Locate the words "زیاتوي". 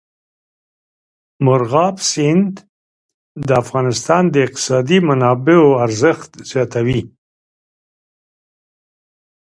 6.51-7.01